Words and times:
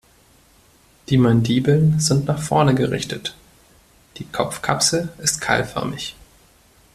Die 1.09 1.17
Mandibeln 1.19 1.99
sind 1.99 2.25
nach 2.25 2.41
vorne 2.41 2.73
gerichtet, 2.73 3.35
die 4.17 4.23
Kopfkapsel 4.23 5.09
ist 5.19 5.41
keilförmig. 5.41 6.15